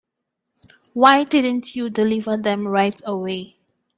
Why 0.93 1.23
didn't 1.25 1.75
you 1.75 1.91
deliver 1.91 2.35
them 2.35 2.67
right 2.67 2.99
away? 3.05 3.59